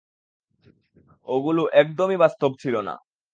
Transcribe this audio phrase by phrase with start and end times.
[1.27, 2.95] ওগুলো একদম-ই বাস্তব ছিল না।